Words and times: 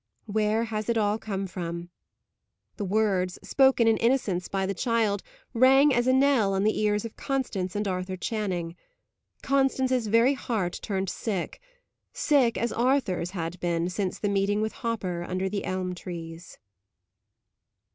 "Where 0.25 0.63
has 0.63 0.89
it 0.89 0.97
all 0.97 1.19
come 1.19 1.45
from?" 1.45 1.91
The 2.77 2.85
words, 2.85 3.37
spoken 3.43 3.87
in 3.87 3.97
innocence 3.97 4.47
by 4.47 4.65
the 4.65 4.73
child, 4.73 5.21
rang 5.53 5.93
as 5.93 6.07
a 6.07 6.11
knell 6.13 6.55
on 6.55 6.63
the 6.63 6.79
ears 6.79 7.05
of 7.05 7.15
Constance 7.15 7.75
and 7.75 7.87
Arthur 7.87 8.17
Channing. 8.17 8.75
Constance's 9.43 10.07
very 10.07 10.33
heart 10.33 10.79
turned 10.81 11.11
sick 11.11 11.61
sick 12.13 12.57
as 12.57 12.73
Arthur's 12.73 13.29
had 13.37 13.59
been 13.59 13.91
since 13.91 14.17
the 14.17 14.27
meeting 14.27 14.59
with 14.59 14.73
Hopper 14.73 15.21
under 15.23 15.47
the 15.47 15.65
elm 15.65 15.93
trees. 15.93 16.57